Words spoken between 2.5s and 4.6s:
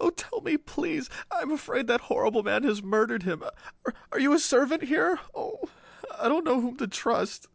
has murdered him. Are you a